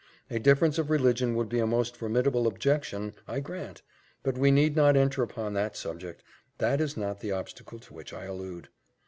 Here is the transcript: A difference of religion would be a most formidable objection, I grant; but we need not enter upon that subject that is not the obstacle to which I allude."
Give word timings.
A 0.31 0.39
difference 0.39 0.79
of 0.79 0.89
religion 0.89 1.35
would 1.35 1.47
be 1.47 1.59
a 1.59 1.67
most 1.67 1.95
formidable 1.95 2.47
objection, 2.47 3.13
I 3.27 3.39
grant; 3.39 3.83
but 4.23 4.35
we 4.35 4.49
need 4.49 4.75
not 4.75 4.97
enter 4.97 5.21
upon 5.21 5.53
that 5.53 5.77
subject 5.77 6.23
that 6.57 6.81
is 6.81 6.97
not 6.97 7.19
the 7.19 7.31
obstacle 7.31 7.77
to 7.77 7.93
which 7.93 8.11
I 8.11 8.23
allude." 8.25 8.69